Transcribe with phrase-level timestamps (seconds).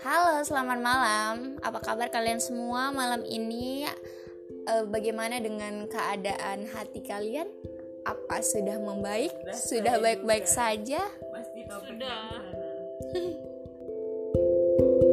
[0.00, 1.60] Halo, selamat malam.
[1.60, 3.84] Apa kabar kalian semua malam ini?
[4.64, 7.44] E, bagaimana dengan keadaan hati kalian?
[8.08, 9.28] Apa sudah membaik?
[9.52, 11.04] Sudah, sudah baik-baik saja?
[11.04, 12.20] Pasti sudah.